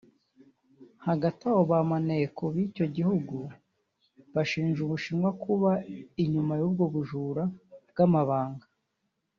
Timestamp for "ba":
1.69-1.79